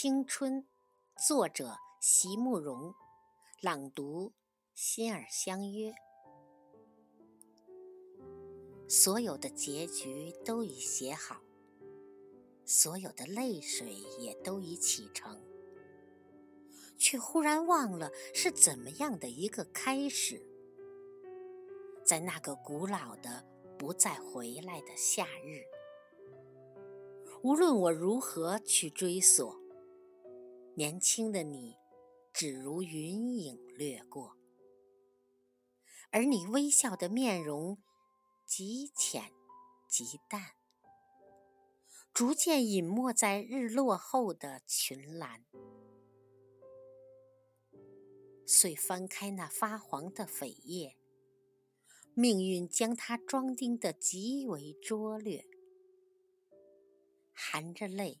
[0.00, 0.64] 青春，
[1.26, 2.94] 作者席慕容，
[3.60, 4.32] 朗读
[4.72, 5.92] 心儿相约。
[8.86, 11.42] 所有的结局都已写好，
[12.64, 15.36] 所有的泪水也都已启程，
[16.96, 20.40] 却忽然忘了是怎么样的一个开始。
[22.04, 23.44] 在那个古老的、
[23.76, 25.64] 不再回来的夏日，
[27.42, 29.60] 无论我如何去追索。
[30.78, 31.76] 年轻的你，
[32.32, 34.36] 只如云影掠过，
[36.12, 37.78] 而你微笑的面容
[38.46, 39.32] 极浅
[39.88, 40.52] 极淡，
[42.14, 45.44] 逐渐隐没在日落后的群岚。
[48.46, 50.96] 遂翻开那发黄的扉页，
[52.14, 55.44] 命运将它装订的极为拙劣，
[57.32, 58.20] 含着泪。